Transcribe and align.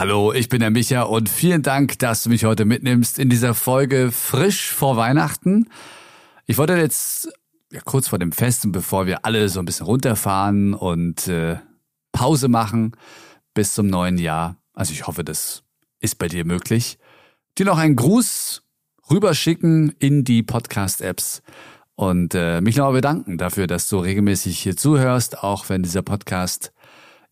Hallo, 0.00 0.32
ich 0.32 0.48
bin 0.48 0.60
der 0.60 0.70
Micha 0.70 1.02
und 1.02 1.28
vielen 1.28 1.60
Dank, 1.62 1.98
dass 1.98 2.22
du 2.22 2.30
mich 2.30 2.46
heute 2.46 2.64
mitnimmst 2.64 3.18
in 3.18 3.28
dieser 3.28 3.52
Folge 3.52 4.10
frisch 4.10 4.70
vor 4.70 4.96
Weihnachten. 4.96 5.68
Ich 6.46 6.56
wollte 6.56 6.72
jetzt 6.72 7.28
ja, 7.70 7.82
kurz 7.84 8.08
vor 8.08 8.18
dem 8.18 8.32
Fest 8.32 8.64
und 8.64 8.72
bevor 8.72 9.04
wir 9.04 9.26
alle 9.26 9.50
so 9.50 9.60
ein 9.60 9.66
bisschen 9.66 9.84
runterfahren 9.84 10.72
und 10.72 11.28
äh, 11.28 11.58
Pause 12.12 12.48
machen 12.48 12.92
bis 13.52 13.74
zum 13.74 13.88
neuen 13.88 14.16
Jahr, 14.16 14.56
also 14.72 14.94
ich 14.94 15.06
hoffe, 15.06 15.22
das 15.22 15.64
ist 16.00 16.16
bei 16.16 16.28
dir 16.28 16.46
möglich, 16.46 16.96
dir 17.58 17.66
noch 17.66 17.76
einen 17.76 17.96
Gruß 17.96 18.62
rüberschicken 19.10 19.94
in 19.98 20.24
die 20.24 20.42
Podcast-Apps 20.42 21.42
und 21.94 22.34
äh, 22.34 22.62
mich 22.62 22.76
nochmal 22.76 22.94
bedanken 22.94 23.36
dafür, 23.36 23.66
dass 23.66 23.86
du 23.90 23.98
regelmäßig 23.98 24.60
hier 24.60 24.78
zuhörst, 24.78 25.42
auch 25.42 25.68
wenn 25.68 25.82
dieser 25.82 26.00
Podcast 26.00 26.72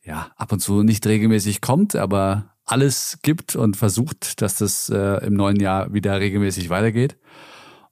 ja 0.04 0.30
ab 0.36 0.52
und 0.52 0.60
zu 0.60 0.82
nicht 0.82 1.06
regelmäßig 1.06 1.62
kommt, 1.62 1.96
aber 1.96 2.57
alles 2.70 3.18
gibt 3.22 3.56
und 3.56 3.76
versucht, 3.76 4.40
dass 4.42 4.56
das 4.56 4.88
äh, 4.88 5.24
im 5.26 5.34
neuen 5.34 5.60
Jahr 5.60 5.92
wieder 5.92 6.20
regelmäßig 6.20 6.70
weitergeht. 6.70 7.16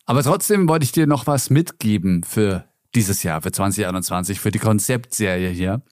Aber 0.04 0.22
trotzdem 0.22 0.68
wollte 0.68 0.84
ich 0.84 0.92
dir 0.92 1.06
noch 1.06 1.26
was 1.26 1.50
mitgeben 1.50 2.22
für 2.22 2.64
dieses 2.94 3.22
Jahr, 3.22 3.42
für 3.42 3.52
2021, 3.52 4.40
für 4.40 4.50
die 4.50 4.58
Konzeptserie 4.58 5.50
hier. 5.50 5.82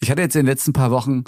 Ich 0.00 0.10
hatte 0.10 0.22
jetzt 0.22 0.36
in 0.36 0.42
den 0.42 0.52
letzten 0.52 0.72
paar 0.72 0.90
Wochen 0.90 1.24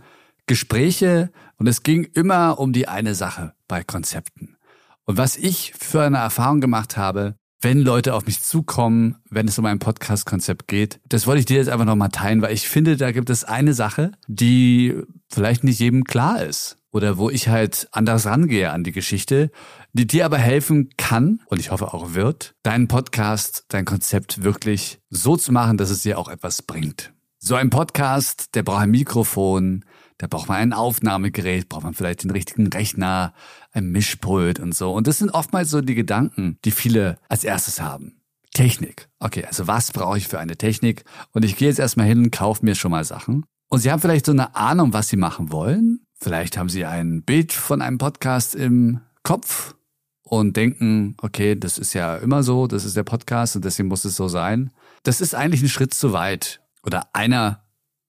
Gespräche 0.46 1.30
und 1.58 1.66
es 1.66 1.82
ging 1.82 2.05
immer 2.14 2.58
um 2.58 2.72
die 2.72 2.88
eine 2.88 3.14
Sache 3.14 3.55
bei 3.66 3.83
Konzepten. 3.83 4.56
Und 5.05 5.16
was 5.16 5.36
ich 5.36 5.72
für 5.78 6.02
eine 6.02 6.19
Erfahrung 6.19 6.60
gemacht 6.60 6.96
habe, 6.96 7.36
wenn 7.60 7.80
Leute 7.80 8.14
auf 8.14 8.27
mich 8.27 8.42
zukommen, 8.42 9.16
wenn 9.30 9.48
es 9.48 9.58
um 9.58 9.64
ein 9.66 9.78
Podcast-Konzept 9.78 10.69
geht. 10.69 11.00
Das 11.08 11.27
wollte 11.27 11.41
ich 11.41 11.46
dir 11.46 11.56
jetzt 11.56 11.69
einfach 11.69 11.86
nochmal 11.86 12.10
teilen, 12.10 12.42
weil 12.42 12.52
ich 12.52 12.69
finde, 12.69 12.96
da 12.96 13.12
gibt 13.12 13.30
es 13.30 13.44
eine 13.44 13.74
Sache, 13.74 14.12
die 14.28 14.94
vielleicht 15.30 15.64
nicht 15.64 15.80
jedem 15.80 16.05
klar 16.05 16.44
ist. 16.44 16.77
Oder 16.96 17.18
wo 17.18 17.28
ich 17.28 17.48
halt 17.48 17.88
anders 17.92 18.24
rangehe 18.24 18.70
an 18.70 18.82
die 18.82 18.91
Geschichte, 18.91 19.50
die 19.92 20.06
dir 20.06 20.24
aber 20.24 20.38
helfen 20.38 20.88
kann 20.97 21.41
und 21.44 21.61
ich 21.61 21.70
hoffe 21.70 21.92
auch 21.92 22.14
wird, 22.14 22.55
deinen 22.62 22.89
Podcast, 22.89 23.66
dein 23.69 23.84
Konzept 23.84 24.42
wirklich 24.44 24.98
so 25.11 25.36
zu 25.36 25.52
machen, 25.52 25.77
dass 25.77 25.91
es 25.91 26.00
dir 26.00 26.19
auch 26.19 26.30
etwas 26.30 26.62
bringt. 26.62 27.12
So 27.39 27.55
ein 27.55 27.69
Podcast, 27.69 28.55
der 28.55 28.62
braucht 28.62 28.80
ein 28.80 28.92
Mikrofon, 28.92 29.84
da 30.17 30.27
braucht 30.27 30.48
man 30.48 30.56
ein 30.56 30.72
Aufnahmegerät, 30.72 31.69
braucht 31.69 31.83
man 31.83 31.92
vielleicht 31.92 32.24
den 32.24 32.30
richtigen 32.30 32.69
Rechner, 32.69 33.34
ein 33.72 33.91
Mischpult 33.91 34.58
und 34.58 34.74
so. 34.74 34.94
Und 34.94 35.06
das 35.06 35.19
sind 35.19 35.34
oftmals 35.34 35.69
so 35.69 35.83
die 35.83 35.97
Gedanken, 35.97 36.56
die 36.64 36.70
viele 36.70 37.19
als 37.28 37.44
erstes 37.44 37.78
haben. 37.78 38.22
Technik. 38.55 39.11
Okay, 39.19 39.44
also 39.44 39.67
was 39.67 39.92
brauche 39.92 40.17
ich 40.17 40.28
für 40.28 40.39
eine 40.39 40.56
Technik? 40.56 41.05
Und 41.33 41.44
ich 41.44 41.56
gehe 41.56 41.69
jetzt 41.69 41.78
erstmal 41.78 42.06
hin 42.06 42.20
und 42.20 42.30
kaufe 42.30 42.64
mir 42.64 42.74
schon 42.74 42.91
mal 42.91 43.05
Sachen. 43.05 43.44
Und 43.69 43.80
Sie 43.80 43.92
haben 43.92 44.00
vielleicht 44.00 44.24
so 44.24 44.33
eine 44.33 44.56
Ahnung, 44.56 44.94
was 44.94 45.08
Sie 45.08 45.19
machen 45.19 45.52
wollen. 45.52 46.05
Vielleicht 46.19 46.56
haben 46.56 46.69
Sie 46.69 46.84
ein 46.84 47.22
Bild 47.22 47.53
von 47.53 47.83
einem 47.83 47.98
Podcast 47.98 48.55
im 48.55 49.00
Kopf 49.22 49.75
und 50.23 50.56
denken, 50.56 51.17
okay, 51.20 51.55
das 51.55 51.78
ist 51.78 51.95
ja 51.95 52.17
immer 52.17 52.42
so, 52.42 52.67
das 52.67 52.84
ist 52.84 52.97
der 52.97 53.05
Podcast 53.05 53.56
und 53.56 53.64
deswegen 53.64 53.89
muss 53.89 54.05
es 54.05 54.17
so 54.17 54.28
sein. 54.28 54.70
Das 55.03 55.20
ist 55.20 55.34
eigentlich 55.34 55.62
ein 55.62 55.69
Schritt 55.69 55.95
zu 55.95 56.12
weit 56.12 56.61
oder 56.83 57.14
einer 57.14 57.62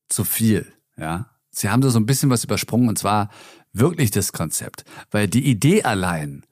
zu 0.10 0.24
viel, 0.24 0.72
ja. 0.98 1.30
Sie 1.52 1.70
haben 1.70 1.82
da 1.82 1.90
so 1.90 2.00
ein 2.00 2.06
bisschen 2.06 2.30
was 2.30 2.44
übersprungen 2.44 2.88
und 2.88 3.00
zwar 3.00 3.30
wirklich 3.74 4.12
das 4.12 4.32
Konzept, 4.32 4.86
weil 5.10 5.28
die 5.28 5.46
Idee 5.46 5.84
allein 5.84 6.46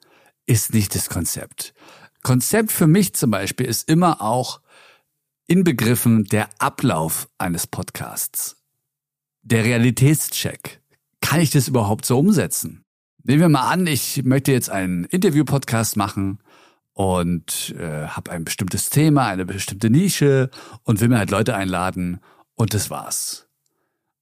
ist 0.46 0.74
nicht 0.74 0.94
das 0.94 1.08
Konzept. 1.08 1.74
Konzept 2.22 2.72
für 2.72 2.88
mich 2.88 3.14
zum 3.14 3.30
Beispiel 3.30 3.66
ist 3.66 3.88
immer 3.88 4.20
auch 4.20 4.60
inbegriffen 5.46 6.24
der 6.24 6.48
Ablauf 6.58 7.28
eines 7.38 7.66
Podcasts. 7.66 8.56
Der 9.42 9.64
Realitätscheck. 9.64 10.80
Kann 11.26 11.40
ich 11.40 11.50
das 11.50 11.66
überhaupt 11.66 12.06
so 12.06 12.20
umsetzen? 12.20 12.84
Nehmen 13.24 13.40
wir 13.40 13.48
mal 13.48 13.68
an, 13.68 13.88
ich 13.88 14.22
möchte 14.22 14.52
jetzt 14.52 14.70
einen 14.70 15.02
Interview-Podcast 15.02 15.96
machen 15.96 16.38
und 16.92 17.74
äh, 17.76 18.06
habe 18.06 18.30
ein 18.30 18.44
bestimmtes 18.44 18.90
Thema, 18.90 19.26
eine 19.26 19.44
bestimmte 19.44 19.90
Nische 19.90 20.50
und 20.84 21.00
will 21.00 21.08
mir 21.08 21.18
halt 21.18 21.32
Leute 21.32 21.56
einladen 21.56 22.20
und 22.54 22.74
das 22.74 22.90
war's. 22.90 23.48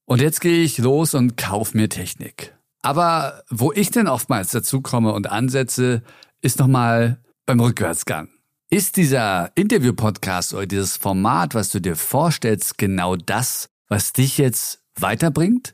Und 0.06 0.22
jetzt 0.22 0.40
gehe 0.40 0.64
ich 0.64 0.78
los 0.78 1.12
und 1.12 1.36
kaufe 1.36 1.76
mir 1.76 1.90
Technik. 1.90 2.56
Aber 2.80 3.42
wo 3.50 3.70
ich 3.70 3.90
denn 3.90 4.08
oftmals 4.08 4.52
dazu 4.52 4.80
komme 4.80 5.12
und 5.12 5.30
ansetze, 5.30 6.02
ist 6.40 6.58
nochmal 6.58 7.22
beim 7.44 7.60
Rückwärtsgang. 7.60 8.30
Ist 8.70 8.96
dieser 8.96 9.54
Interview-Podcast 9.56 10.54
oder 10.54 10.64
dieses 10.64 10.96
Format, 10.96 11.54
was 11.54 11.68
du 11.68 11.80
dir 11.80 11.96
vorstellst, 11.96 12.78
genau 12.78 13.16
das, 13.16 13.68
was 13.88 14.14
dich 14.14 14.38
jetzt 14.38 14.82
weiterbringt? 14.98 15.73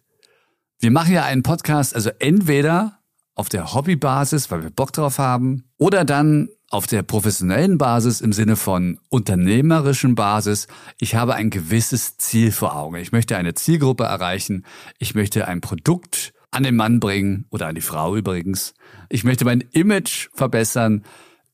Wir 0.83 0.91
machen 0.91 1.13
ja 1.13 1.25
einen 1.25 1.43
Podcast, 1.43 1.95
also 1.95 2.09
entweder 2.21 3.01
auf 3.35 3.51
der 3.51 3.75
Hobbybasis, 3.75 4.51
weil 4.51 4.63
wir 4.63 4.71
Bock 4.71 4.95
drauf 4.95 5.19
haben, 5.19 5.65
oder 5.77 6.07
dann 6.07 6.49
auf 6.71 6.87
der 6.87 7.03
professionellen 7.03 7.77
Basis 7.77 8.23
im 8.23 8.33
Sinne 8.33 8.57
von 8.57 8.99
unternehmerischen 9.11 10.15
Basis, 10.15 10.69
ich 10.99 11.17
habe 11.17 11.35
ein 11.35 11.51
gewisses 11.51 12.17
Ziel 12.17 12.51
vor 12.51 12.77
Augen. 12.77 12.97
Ich 12.97 13.13
möchte 13.13 13.37
eine 13.37 13.53
Zielgruppe 13.53 14.05
erreichen. 14.05 14.65
Ich 14.99 15.15
möchte 15.15 15.47
ein 15.47 15.61
Produkt 15.61 16.33
an 16.51 16.63
den 16.63 16.77
Mann 16.77 16.99
bringen 16.99 17.45
oder 17.51 17.67
an 17.67 17.75
die 17.75 17.83
Frau 17.83 18.17
übrigens. 18.17 18.73
Ich 19.11 19.23
möchte 19.23 19.45
mein 19.45 19.61
Image 19.73 20.31
verbessern. 20.33 21.05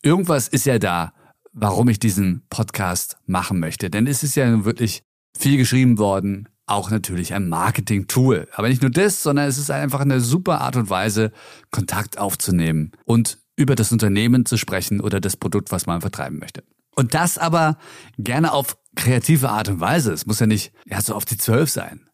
Irgendwas 0.02 0.46
ist 0.46 0.66
ja 0.66 0.78
da, 0.78 1.12
warum 1.52 1.88
ich 1.88 1.98
diesen 1.98 2.42
Podcast 2.48 3.16
machen 3.26 3.58
möchte. 3.58 3.90
Denn 3.90 4.06
es 4.06 4.22
ist 4.22 4.36
ja 4.36 4.64
wirklich 4.64 5.02
viel 5.36 5.56
geschrieben 5.56 5.98
worden. 5.98 6.48
Auch 6.66 6.90
natürlich 6.90 7.32
ein 7.32 7.48
Marketing-Tool. 7.48 8.48
Aber 8.52 8.68
nicht 8.68 8.82
nur 8.82 8.90
das, 8.90 9.22
sondern 9.22 9.46
es 9.46 9.56
ist 9.56 9.70
einfach 9.70 10.00
eine 10.00 10.20
super 10.20 10.60
Art 10.60 10.76
und 10.76 10.90
Weise, 10.90 11.32
Kontakt 11.70 12.18
aufzunehmen 12.18 12.92
und 13.04 13.38
über 13.56 13.74
das 13.74 13.92
Unternehmen 13.92 14.44
zu 14.44 14.56
sprechen 14.56 15.00
oder 15.00 15.20
das 15.20 15.36
Produkt, 15.36 15.70
was 15.70 15.86
man 15.86 16.00
vertreiben 16.00 16.38
möchte. 16.38 16.64
Und 16.94 17.14
das 17.14 17.38
aber 17.38 17.78
gerne 18.18 18.52
auf 18.52 18.76
kreative 18.96 19.50
Art 19.50 19.68
und 19.68 19.80
Weise. 19.80 20.12
Es 20.12 20.26
muss 20.26 20.40
ja 20.40 20.46
nicht 20.46 20.72
ja, 20.86 21.00
so 21.00 21.14
auf 21.14 21.24
die 21.24 21.36
zwölf 21.36 21.70
sein, 21.70 22.08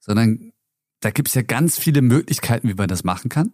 sondern 0.00 0.52
da 1.00 1.10
gibt 1.10 1.28
es 1.28 1.34
ja 1.34 1.42
ganz 1.42 1.78
viele 1.78 2.00
Möglichkeiten, 2.00 2.68
wie 2.68 2.74
man 2.74 2.88
das 2.88 3.04
machen 3.04 3.28
kann. 3.28 3.52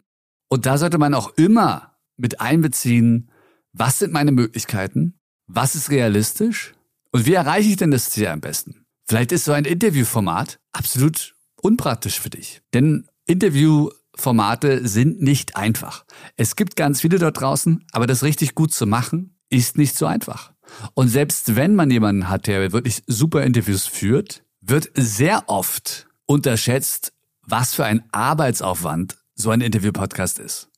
Und 0.49 0.67
da 0.67 0.79
sollte 0.79 0.99
man 0.99 1.15
auch 1.15 1.37
immer 1.37 1.97
mit 2.17 2.41
einbeziehen, 2.41 3.31
was 3.73 3.99
sind 3.99 4.12
meine 4.12 4.33
Möglichkeiten, 4.33 5.19
was 5.47 5.75
ist 5.75 5.91
realistisch 5.91 6.75
und 7.12 7.27
wie 7.27 7.35
erreiche 7.35 7.71
ich 7.71 7.77
denn 7.77 7.91
das 7.91 8.11
Ziel 8.11 8.29
am 8.29 8.41
besten. 8.41 8.80
Vielleicht 9.10 9.32
ist 9.32 9.44
so 9.44 9.50
ein 9.50 9.65
Interviewformat 9.65 10.60
absolut 10.71 11.34
unpraktisch 11.60 12.21
für 12.21 12.31
dich. 12.31 12.62
Denn 12.72 13.09
Interview 13.26 13.91
Formate 14.15 14.87
sind 14.87 15.21
nicht 15.21 15.56
einfach. 15.56 16.04
Es 16.37 16.54
gibt 16.54 16.76
ganz 16.76 17.00
viele 17.00 17.19
dort 17.19 17.41
draußen, 17.41 17.84
aber 17.91 18.06
das 18.06 18.22
richtig 18.22 18.54
gut 18.54 18.72
zu 18.72 18.87
machen, 18.87 19.37
ist 19.49 19.76
nicht 19.76 19.99
so 19.99 20.06
einfach. 20.06 20.53
Und 20.94 21.09
selbst 21.09 21.56
wenn 21.56 21.75
man 21.75 21.91
jemanden 21.91 22.28
hat, 22.28 22.47
der 22.47 22.70
wirklich 22.70 23.03
super 23.09 23.43
Interviews 23.43 23.84
führt, 23.84 24.44
wird 24.60 24.88
sehr 24.94 25.49
oft 25.49 26.06
unterschätzt, 26.26 27.12
was 27.43 27.75
für 27.75 27.87
ein 27.87 28.04
Arbeitsaufwand 28.12 29.16
so 29.34 29.50
ein 29.50 29.60
Interview-Podcast 29.60 30.38
ist. 30.38 30.69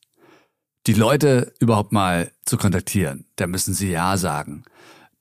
Die 0.87 0.93
Leute 0.93 1.53
überhaupt 1.59 1.91
mal 1.91 2.31
zu 2.45 2.57
kontaktieren, 2.57 3.27
da 3.35 3.45
müssen 3.45 3.75
sie 3.75 3.91
Ja 3.91 4.17
sagen. 4.17 4.63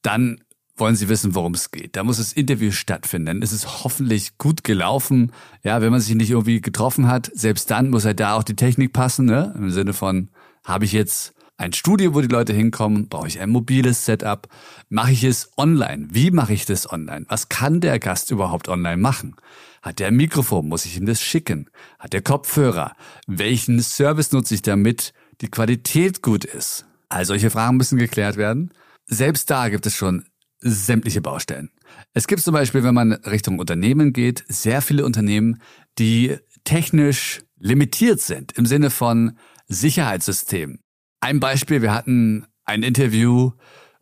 Dann 0.00 0.42
wollen 0.82 0.96
Sie 0.96 1.08
wissen, 1.08 1.36
worum 1.36 1.54
es 1.54 1.70
geht. 1.70 1.94
Da 1.94 2.02
muss 2.02 2.16
das 2.16 2.32
Interview 2.32 2.72
stattfinden. 2.72 3.40
Es 3.40 3.52
ist 3.52 3.84
hoffentlich 3.84 4.36
gut 4.36 4.64
gelaufen. 4.64 5.30
Ja, 5.62 5.80
wenn 5.80 5.92
man 5.92 6.00
sich 6.00 6.16
nicht 6.16 6.30
irgendwie 6.30 6.60
getroffen 6.60 7.06
hat, 7.06 7.30
selbst 7.32 7.70
dann 7.70 7.88
muss 7.88 8.04
halt 8.04 8.18
da 8.18 8.34
auch 8.34 8.42
die 8.42 8.56
Technik 8.56 8.92
passen, 8.92 9.26
ne? 9.26 9.54
Im 9.56 9.70
Sinne 9.70 9.92
von, 9.92 10.30
habe 10.64 10.84
ich 10.84 10.90
jetzt 10.90 11.34
ein 11.56 11.72
Studio, 11.72 12.14
wo 12.16 12.20
die 12.20 12.26
Leute 12.26 12.52
hinkommen? 12.52 13.08
Brauche 13.08 13.28
ich 13.28 13.38
ein 13.38 13.50
mobiles 13.50 14.04
Setup? 14.04 14.48
Mache 14.88 15.12
ich 15.12 15.22
es 15.22 15.52
online? 15.56 16.08
Wie 16.10 16.32
mache 16.32 16.52
ich 16.52 16.66
das 16.66 16.90
online? 16.90 17.26
Was 17.28 17.48
kann 17.48 17.80
der 17.80 18.00
Gast 18.00 18.32
überhaupt 18.32 18.68
online 18.68 18.96
machen? 18.96 19.36
Hat 19.82 20.00
der 20.00 20.08
ein 20.08 20.16
Mikrofon? 20.16 20.66
Muss 20.66 20.84
ich 20.84 20.96
ihm 20.96 21.06
das 21.06 21.22
schicken? 21.22 21.70
Hat 22.00 22.12
der 22.12 22.22
Kopfhörer? 22.22 22.96
Welchen 23.28 23.80
Service 23.80 24.32
nutze 24.32 24.56
ich 24.56 24.62
damit 24.62 25.12
die 25.42 25.48
Qualität 25.48 26.22
gut 26.22 26.44
ist? 26.44 26.86
All 27.08 27.24
solche 27.24 27.50
Fragen 27.50 27.76
müssen 27.76 27.98
geklärt 27.98 28.36
werden. 28.36 28.72
Selbst 29.06 29.48
da 29.48 29.68
gibt 29.68 29.86
es 29.86 29.94
schon 29.94 30.24
sämtliche 30.62 31.20
Baustellen. 31.20 31.70
Es 32.14 32.26
gibt 32.26 32.42
zum 32.42 32.54
Beispiel, 32.54 32.84
wenn 32.84 32.94
man 32.94 33.12
Richtung 33.12 33.58
Unternehmen 33.58 34.12
geht, 34.12 34.44
sehr 34.48 34.80
viele 34.80 35.04
Unternehmen, 35.04 35.60
die 35.98 36.36
technisch 36.64 37.42
limitiert 37.58 38.20
sind 38.20 38.52
im 38.52 38.66
Sinne 38.66 38.90
von 38.90 39.36
Sicherheitssystemen. 39.68 40.80
Ein 41.20 41.40
Beispiel, 41.40 41.82
wir 41.82 41.92
hatten 41.92 42.46
ein 42.64 42.82
Interview 42.82 43.52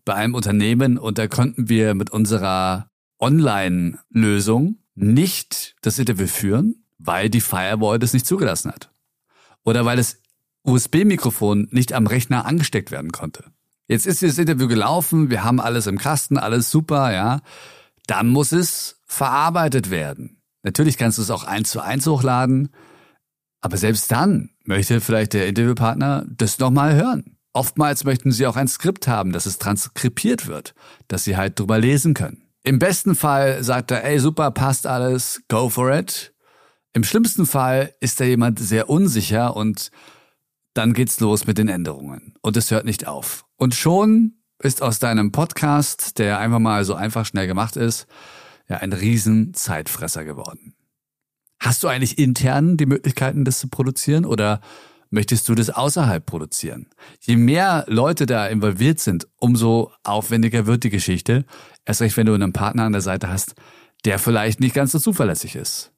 bei 0.05 0.15
einem 0.15 0.35
Unternehmen 0.35 0.99
und 0.99 1.19
da 1.19 1.27
konnten 1.27 1.69
wir 1.69 1.95
mit 1.95 2.11
unserer 2.11 2.91
Online-Lösung 3.19 4.79
nicht 4.95 5.77
das 5.83 5.99
Interview 5.99 6.27
führen, 6.27 6.85
weil 6.99 7.31
die 7.31 7.41
Firewall 7.41 7.99
das 7.99 8.13
nicht 8.13 8.27
zugelassen 8.27 8.71
hat. 8.71 8.91
Oder 9.65 9.85
weil 9.85 9.97
das 9.97 10.21
USB-Mikrofon 10.63 11.69
nicht 11.71 11.93
am 11.93 12.07
Rechner 12.07 12.45
angesteckt 12.45 12.91
werden 12.91 13.13
konnte. 13.13 13.45
Jetzt 13.91 14.07
ist 14.07 14.23
dieses 14.23 14.39
Interview 14.39 14.69
gelaufen, 14.69 15.31
wir 15.31 15.43
haben 15.43 15.59
alles 15.59 15.89
im 15.89 15.99
Kasten, 15.99 16.39
alles 16.39 16.71
super, 16.71 17.13
ja. 17.13 17.41
Dann 18.07 18.29
muss 18.29 18.53
es 18.53 19.01
verarbeitet 19.05 19.91
werden. 19.91 20.41
Natürlich 20.63 20.97
kannst 20.97 21.19
du 21.19 21.23
es 21.23 21.31
auch 21.33 21.43
eins 21.43 21.71
zu 21.71 21.81
eins 21.81 22.07
hochladen. 22.07 22.69
Aber 23.61 23.77
selbst 23.77 24.13
dann 24.13 24.51
möchte 24.65 25.01
vielleicht 25.01 25.33
der 25.33 25.49
Interviewpartner 25.49 26.25
das 26.29 26.61
nochmal 26.61 26.95
hören. 26.95 27.37
Oftmals 27.53 28.05
möchten 28.05 28.31
sie 28.31 28.47
auch 28.47 28.55
ein 28.55 28.69
Skript 28.69 29.09
haben, 29.09 29.33
dass 29.33 29.45
es 29.45 29.59
transkribiert 29.59 30.47
wird, 30.47 30.73
dass 31.09 31.25
sie 31.25 31.37
halt 31.37 31.59
drüber 31.59 31.81
lesen 31.81 32.15
können. 32.15 32.45
Im 32.63 32.79
besten 32.79 33.17
Fall 33.17 33.65
sagt 33.65 33.91
er, 33.91 34.05
ey, 34.05 34.21
super, 34.21 34.53
passt 34.53 34.87
alles, 34.87 35.43
go 35.49 35.69
for 35.69 35.93
it. 35.93 36.33
Im 36.93 37.03
schlimmsten 37.03 37.45
Fall 37.45 37.93
ist 37.99 38.21
da 38.21 38.25
jemand 38.25 38.61
sehr 38.61 38.89
unsicher 38.89 39.57
und 39.57 39.91
dann 40.75 40.93
geht's 40.93 41.21
los 41.21 41.47
mit 41.47 41.59
den 41.59 41.69
Änderungen. 41.69 42.35
Und 42.43 42.57
es 42.57 42.71
hört 42.71 42.85
nicht 42.85 43.07
auf. 43.07 43.45
Und 43.57 43.75
schon 43.75 44.35
ist 44.63 44.83
aus 44.83 44.99
deinem 44.99 45.33
Podcast, 45.33 46.19
der 46.19 46.39
einfach 46.39 46.59
mal 46.59 46.85
so 46.85 46.95
einfach 46.95 47.27
schnell 47.27 47.47
gemacht 47.47 47.77
ist, 47.77 48.07
ja 48.69 48.79
ein 48.79 48.93
riesen 48.93 49.53
Zeitfresser 49.55 50.25
geworden. 50.25 50.75
Hast 51.61 51.83
du 51.83 51.89
eigentlich 51.89 52.19
intern 52.19 52.77
die 52.77 52.87
Möglichkeiten, 52.87 53.45
das 53.45 53.59
zu 53.59 53.69
produzieren 53.69 54.25
oder 54.25 54.61
möchtest 55.11 55.49
du 55.49 55.55
das 55.55 55.71
außerhalb 55.71 56.25
produzieren? 56.25 56.89
Je 57.21 57.37
mehr 57.37 57.85
Leute 57.89 58.27
da 58.27 58.47
involviert 58.47 59.01
sind, 59.01 59.29
umso 59.37 59.93
aufwendiger 60.05 60.67
wird 60.67 60.85
die 60.85 60.91
Geschichte. 60.91 61.45
Erst 61.85 62.01
recht, 62.01 62.17
wenn 62.17 62.27
du 62.27 62.35
einen 62.35 62.53
Partner 62.53 62.85
an 62.85 62.93
der 62.93 63.03
Seite 63.03 63.29
hast, 63.29 63.55
der 64.05 64.19
vielleicht 64.19 64.61
nicht 64.61 64.75
ganz 64.75 64.93
so 64.93 64.99
zuverlässig 64.99 65.57
ist. 65.57 65.93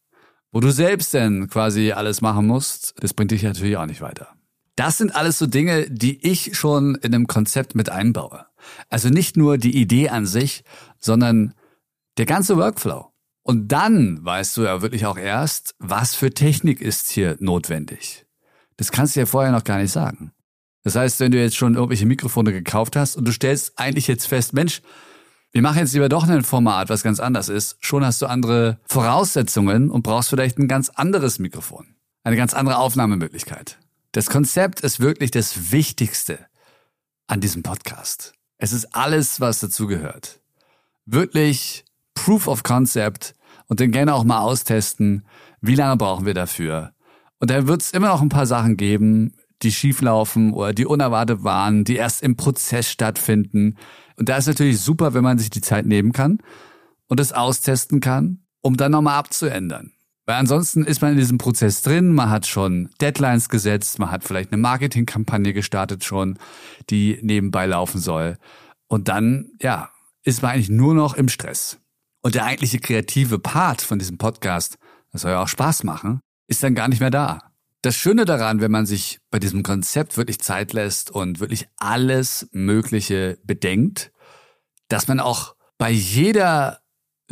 Wo 0.50 0.60
du 0.60 0.70
selbst 0.70 1.14
denn 1.14 1.48
quasi 1.48 1.92
alles 1.92 2.20
machen 2.20 2.46
musst, 2.46 2.94
das 2.98 3.14
bringt 3.14 3.30
dich 3.30 3.42
natürlich 3.42 3.76
auch 3.76 3.86
nicht 3.86 4.00
weiter. 4.00 4.34
Das 4.76 4.98
sind 4.98 5.14
alles 5.14 5.38
so 5.38 5.46
Dinge, 5.46 5.90
die 5.90 6.26
ich 6.26 6.56
schon 6.56 6.94
in 6.96 7.14
einem 7.14 7.26
Konzept 7.26 7.74
mit 7.74 7.90
einbaue. 7.90 8.46
Also 8.88 9.08
nicht 9.08 9.36
nur 9.36 9.58
die 9.58 9.76
Idee 9.76 10.08
an 10.08 10.26
sich, 10.26 10.64
sondern 10.98 11.54
der 12.16 12.26
ganze 12.26 12.56
Workflow. 12.56 13.12
Und 13.42 13.69
dann 13.69 14.24
weißt 14.24 14.56
du 14.56 14.62
ja 14.62 14.82
wirklich 14.82 15.04
auch 15.04 15.19
erst, 15.19 15.74
was 15.78 16.14
für 16.14 16.32
Technik 16.32 16.80
ist 16.80 17.10
hier 17.10 17.36
notwendig. 17.40 18.24
Das 18.76 18.92
kannst 18.92 19.16
du 19.16 19.20
ja 19.20 19.26
vorher 19.26 19.52
noch 19.52 19.64
gar 19.64 19.78
nicht 19.78 19.92
sagen. 19.92 20.32
Das 20.84 20.96
heißt, 20.96 21.20
wenn 21.20 21.32
du 21.32 21.38
jetzt 21.38 21.56
schon 21.56 21.75
irgendwelche 21.75 22.06
Mikrofone 22.06 22.52
gekauft 22.52 22.96
hast 22.96 23.16
und 23.16 23.26
du 23.26 23.32
stellst 23.32 23.78
eigentlich 23.78 24.06
jetzt 24.06 24.26
fest, 24.26 24.52
Mensch, 24.52 24.82
wir 25.52 25.62
machen 25.62 25.78
jetzt 25.78 25.92
lieber 25.92 26.08
doch 26.08 26.26
ein 26.26 26.42
Format, 26.42 26.88
was 26.88 27.02
ganz 27.02 27.20
anders 27.20 27.48
ist, 27.48 27.76
schon 27.80 28.04
hast 28.04 28.22
du 28.22 28.26
andere 28.26 28.78
Voraussetzungen 28.84 29.90
und 29.90 30.02
brauchst 30.02 30.30
vielleicht 30.30 30.58
ein 30.58 30.66
ganz 30.66 30.88
anderes 30.88 31.38
Mikrofon. 31.38 31.94
Eine 32.25 32.36
ganz 32.36 32.54
andere 32.54 32.78
Aufnahmemöglichkeit. 32.78 33.78
Das 34.12 34.26
Konzept 34.26 34.81
ist 34.81 35.00
wirklich 35.00 35.31
das 35.31 35.73
Wichtigste 35.73 36.38
an 37.29 37.41
diesem 37.41 37.62
Podcast. 37.62 38.35
Es 38.59 38.75
ist 38.75 38.94
alles, 38.94 39.41
was 39.41 39.61
dazu 39.61 39.87
gehört. 39.87 40.38
Wirklich 41.06 41.87
Proof 42.12 42.47
of 42.47 42.62
Concept 42.62 43.35
und 43.69 43.81
den 43.81 43.91
gerne 43.91 44.12
auch 44.12 44.25
mal 44.25 44.41
austesten. 44.41 45.25
Wie 45.62 45.76
lange 45.76 45.97
brauchen 45.97 46.26
wir 46.26 46.35
dafür? 46.35 46.93
Und 47.38 47.50
da 47.50 47.67
wird 47.67 47.81
es 47.81 47.93
immer 47.93 48.09
noch 48.09 48.20
ein 48.20 48.29
paar 48.29 48.44
Sachen 48.44 48.76
geben, 48.76 49.32
die 49.62 49.73
schieflaufen 49.73 50.53
oder 50.53 50.75
die 50.75 50.85
unerwartet 50.85 51.43
waren, 51.43 51.85
die 51.85 51.97
erst 51.97 52.23
im 52.23 52.37
Prozess 52.37 52.91
stattfinden. 52.91 53.79
Und 54.17 54.29
da 54.29 54.37
ist 54.37 54.47
natürlich 54.47 54.79
super, 54.79 55.14
wenn 55.14 55.25
man 55.25 55.38
sich 55.38 55.49
die 55.49 55.62
Zeit 55.62 55.87
nehmen 55.87 56.12
kann 56.12 56.38
und 57.09 57.19
es 57.19 57.32
austesten 57.32 58.00
kann, 58.00 58.44
um 58.61 58.76
dann 58.76 58.93
nochmal 58.93 59.19
abzuändern. 59.19 59.93
Weil 60.24 60.36
ansonsten 60.36 60.84
ist 60.84 61.02
man 61.02 61.12
in 61.12 61.19
diesem 61.19 61.38
Prozess 61.38 61.82
drin, 61.82 62.14
man 62.14 62.30
hat 62.30 62.46
schon 62.46 62.90
Deadlines 63.00 63.48
gesetzt, 63.48 63.98
man 63.98 64.10
hat 64.10 64.22
vielleicht 64.22 64.52
eine 64.52 64.62
Marketingkampagne 64.62 65.52
gestartet 65.52 66.04
schon, 66.04 66.38
die 66.90 67.19
nebenbei 67.22 67.66
laufen 67.66 68.00
soll. 68.00 68.38
Und 68.86 69.08
dann, 69.08 69.50
ja, 69.60 69.90
ist 70.22 70.42
man 70.42 70.52
eigentlich 70.52 70.70
nur 70.70 70.94
noch 70.94 71.14
im 71.14 71.28
Stress. 71.28 71.78
Und 72.22 72.36
der 72.36 72.44
eigentliche 72.44 72.78
kreative 72.78 73.40
Part 73.40 73.82
von 73.82 73.98
diesem 73.98 74.16
Podcast, 74.16 74.78
das 75.10 75.22
soll 75.22 75.32
ja 75.32 75.42
auch 75.42 75.48
Spaß 75.48 75.82
machen, 75.82 76.20
ist 76.46 76.62
dann 76.62 76.76
gar 76.76 76.88
nicht 76.88 77.00
mehr 77.00 77.10
da. 77.10 77.40
Das 77.82 77.96
Schöne 77.96 78.25
daran, 78.25 78.60
wenn 78.60 78.70
man 78.70 78.86
sich 78.86 79.18
bei 79.32 79.40
diesem 79.40 79.64
Konzept 79.64 80.16
wirklich 80.16 80.38
Zeit 80.38 80.72
lässt 80.72 81.10
und 81.10 81.40
wirklich 81.40 81.66
alles 81.78 82.48
Mögliche 82.52 83.38
bedenkt, 83.42 84.12
dass 84.86 85.08
man 85.08 85.18
auch 85.18 85.56
bei 85.78 85.90
jeder 85.90 86.81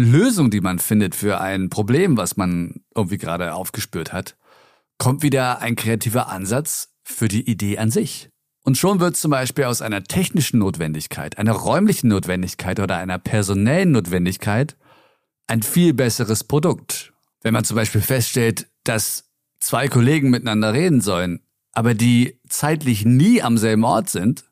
Lösung, 0.02 0.50
die 0.50 0.60
man 0.60 0.78
findet 0.78 1.14
für 1.14 1.40
ein 1.40 1.70
Problem, 1.70 2.16
was 2.16 2.36
man 2.36 2.82
irgendwie 2.94 3.18
gerade 3.18 3.54
aufgespürt 3.54 4.12
hat, 4.12 4.36
kommt 4.98 5.22
wieder 5.22 5.60
ein 5.60 5.76
kreativer 5.76 6.28
Ansatz 6.28 6.94
für 7.02 7.28
die 7.28 7.48
Idee 7.48 7.78
an 7.78 7.90
sich. 7.90 8.30
Und 8.62 8.76
schon 8.76 9.00
wird 9.00 9.16
zum 9.16 9.30
Beispiel 9.30 9.64
aus 9.64 9.82
einer 9.82 10.04
technischen 10.04 10.58
Notwendigkeit, 10.58 11.38
einer 11.38 11.52
räumlichen 11.52 12.08
Notwendigkeit 12.08 12.78
oder 12.78 12.98
einer 12.98 13.18
personellen 13.18 13.92
Notwendigkeit 13.92 14.76
ein 15.46 15.62
viel 15.62 15.94
besseres 15.94 16.44
Produkt. 16.44 17.12
Wenn 17.42 17.54
man 17.54 17.64
zum 17.64 17.76
Beispiel 17.76 18.02
feststellt, 18.02 18.68
dass 18.84 19.30
zwei 19.58 19.88
Kollegen 19.88 20.30
miteinander 20.30 20.72
reden 20.72 21.00
sollen, 21.00 21.40
aber 21.72 21.94
die 21.94 22.38
zeitlich 22.48 23.04
nie 23.04 23.42
am 23.42 23.56
selben 23.56 23.84
Ort 23.84 24.10
sind, 24.10 24.49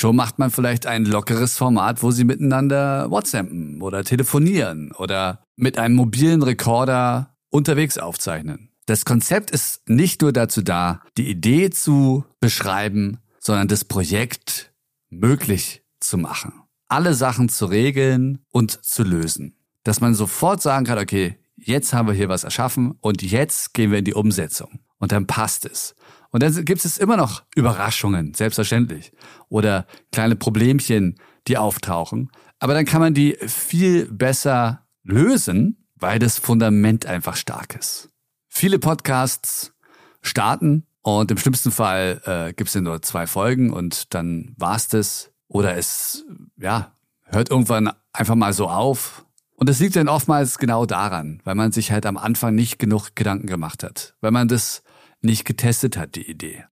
Schon 0.00 0.14
macht 0.14 0.38
man 0.38 0.52
vielleicht 0.52 0.86
ein 0.86 1.04
lockeres 1.04 1.56
Format, 1.56 2.04
wo 2.04 2.12
sie 2.12 2.22
miteinander 2.22 3.10
WhatsAppen 3.10 3.82
oder 3.82 4.04
telefonieren 4.04 4.92
oder 4.92 5.42
mit 5.56 5.76
einem 5.76 5.96
mobilen 5.96 6.44
Rekorder 6.44 7.34
unterwegs 7.50 7.98
aufzeichnen. 7.98 8.70
Das 8.86 9.04
Konzept 9.04 9.50
ist 9.50 9.88
nicht 9.88 10.22
nur 10.22 10.32
dazu 10.32 10.62
da, 10.62 11.02
die 11.16 11.28
Idee 11.28 11.70
zu 11.70 12.24
beschreiben, 12.38 13.18
sondern 13.40 13.66
das 13.66 13.84
Projekt 13.84 14.72
möglich 15.10 15.82
zu 15.98 16.16
machen. 16.16 16.52
Alle 16.86 17.14
Sachen 17.14 17.48
zu 17.48 17.66
regeln 17.66 18.38
und 18.52 18.84
zu 18.84 19.02
lösen. 19.02 19.56
Dass 19.82 20.00
man 20.00 20.14
sofort 20.14 20.62
sagen 20.62 20.86
kann, 20.86 20.98
okay, 20.98 21.40
jetzt 21.56 21.92
haben 21.92 22.06
wir 22.06 22.14
hier 22.14 22.28
was 22.28 22.44
erschaffen 22.44 22.94
und 23.00 23.22
jetzt 23.22 23.74
gehen 23.74 23.90
wir 23.90 23.98
in 23.98 24.04
die 24.04 24.14
Umsetzung. 24.14 24.78
Und 24.98 25.10
dann 25.10 25.26
passt 25.26 25.64
es. 25.64 25.96
Und 26.30 26.42
dann 26.42 26.64
gibt 26.64 26.84
es 26.84 26.98
immer 26.98 27.16
noch 27.16 27.42
Überraschungen, 27.54 28.34
selbstverständlich. 28.34 29.12
Oder 29.48 29.86
kleine 30.12 30.36
Problemchen, 30.36 31.18
die 31.46 31.56
auftauchen. 31.56 32.30
Aber 32.58 32.74
dann 32.74 32.84
kann 32.84 33.00
man 33.00 33.14
die 33.14 33.36
viel 33.46 34.06
besser 34.06 34.86
lösen, 35.04 35.86
weil 35.96 36.18
das 36.18 36.38
Fundament 36.38 37.06
einfach 37.06 37.36
stark 37.36 37.76
ist. 37.76 38.10
Viele 38.48 38.78
Podcasts 38.78 39.72
starten 40.20 40.86
und 41.02 41.30
im 41.30 41.38
schlimmsten 41.38 41.70
Fall 41.70 42.20
äh, 42.24 42.52
gibt 42.52 42.68
es 42.68 42.74
nur 42.74 43.00
zwei 43.02 43.26
Folgen 43.26 43.72
und 43.72 44.14
dann 44.14 44.54
war's 44.56 44.88
das. 44.88 45.30
Oder 45.46 45.76
es, 45.76 46.24
ja, 46.58 46.92
hört 47.24 47.50
irgendwann 47.50 47.90
einfach 48.12 48.34
mal 48.34 48.52
so 48.52 48.68
auf. 48.68 49.24
Und 49.54 49.68
das 49.68 49.80
liegt 49.80 49.96
dann 49.96 50.08
oftmals 50.08 50.58
genau 50.58 50.86
daran, 50.86 51.40
weil 51.44 51.54
man 51.54 51.72
sich 51.72 51.90
halt 51.90 52.04
am 52.06 52.16
Anfang 52.16 52.54
nicht 52.54 52.78
genug 52.78 53.16
Gedanken 53.16 53.46
gemacht 53.46 53.82
hat. 53.82 54.14
Weil 54.20 54.30
man 54.30 54.48
das 54.48 54.82
nicht 55.20 55.44
getestet 55.44 55.96
hat, 55.96 56.14
die 56.14 56.28
Idee. 56.28 56.64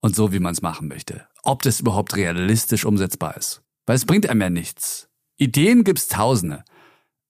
Und 0.00 0.14
so, 0.14 0.32
wie 0.32 0.38
man 0.38 0.52
es 0.52 0.62
machen 0.62 0.88
möchte. 0.88 1.26
Ob 1.42 1.62
das 1.62 1.80
überhaupt 1.80 2.16
realistisch 2.16 2.84
umsetzbar 2.84 3.36
ist. 3.36 3.62
Weil 3.86 3.96
es 3.96 4.06
bringt 4.06 4.28
einem 4.28 4.40
ja 4.40 4.50
nichts. 4.50 5.08
Ideen 5.36 5.84
gibt's 5.84 6.08
tausende. 6.08 6.64